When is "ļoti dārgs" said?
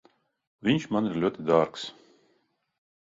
1.25-1.85